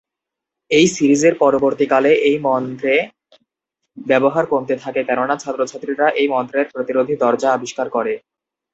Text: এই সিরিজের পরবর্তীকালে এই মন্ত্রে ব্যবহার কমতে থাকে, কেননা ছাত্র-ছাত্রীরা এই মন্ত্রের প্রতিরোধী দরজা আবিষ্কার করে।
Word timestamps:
এই 0.71 0.85
সিরিজের 0.95 1.33
পরবর্তীকালে 1.39 2.11
এই 2.29 2.37
মন্ত্রে 2.47 2.93
ব্যবহার 3.97 4.45
কমতে 4.45 4.75
থাকে, 4.83 5.01
কেননা 5.03 5.35
ছাত্র-ছাত্রীরা 5.37 6.07
এই 6.19 6.27
মন্ত্রের 6.27 6.67
প্রতিরোধী 6.73 7.13
দরজা 7.23 7.49
আবিষ্কার 7.53 7.87
করে। 7.89 8.13